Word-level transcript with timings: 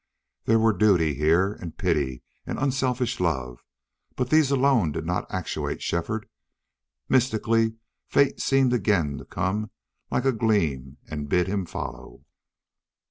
There 0.45 0.57
were 0.57 0.73
duty 0.73 1.13
here 1.13 1.53
and 1.53 1.77
pity 1.77 2.23
and 2.47 2.57
unselfish 2.57 3.19
love, 3.19 3.63
but 4.15 4.31
these 4.31 4.49
alone 4.49 4.91
did 4.91 5.05
not 5.05 5.29
actuate 5.31 5.83
Shefford. 5.83 6.27
Mystically 7.07 7.75
fate 8.07 8.39
seemed 8.41 8.73
again 8.73 9.19
to 9.19 9.25
come 9.25 9.69
like 10.09 10.25
a 10.25 10.31
gleam 10.31 10.97
and 11.07 11.29
bid 11.29 11.45
him 11.45 11.67
follow. 11.67 12.25